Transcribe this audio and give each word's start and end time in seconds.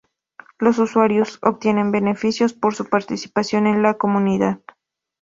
Los 0.57 0.79
usuarios 0.79 1.37
obtienen 1.43 1.91
beneficios 1.91 2.53
por 2.53 2.73
su 2.73 2.85
participación 2.89 3.67
en 3.67 3.83
la 3.83 3.99
comunidad. 3.99 4.59